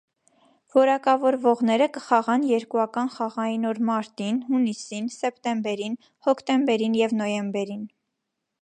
[0.75, 7.89] Որակավորվողները կխաղան երկուական խաղային օր մարտին, հունիսին, սեպտեմբերին, հոկտեմբերին և նոյեմբերին։